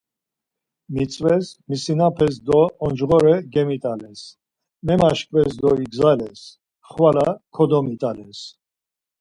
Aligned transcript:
Mitzves, 0.93 1.45
misinapes 1.69 2.35
do 2.47 2.59
oncğore 2.85 3.35
gemit̆ales, 3.53 4.21
memaşkves 4.87 5.51
do 5.61 5.71
igzales, 5.85 6.41
xvala 6.89 7.27
kodomit̆ales. 7.55 8.39